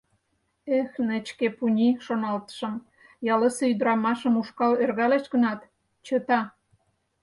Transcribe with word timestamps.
«Эх, 0.77 0.89
нечке 1.07 1.47
пуни,— 1.57 1.89
шоналтышым,— 2.05 2.73
ялысе 3.33 3.63
ӱдырамашым 3.73 4.33
ушкал 4.41 4.73
ӧргалеш 4.83 5.25
гынат, 5.33 5.59
чыта». 6.05 6.39